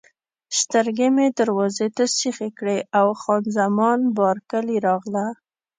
[0.59, 5.25] سترګې مې دروازې ته سیخې کړې او خان زمان بارکلي راغله.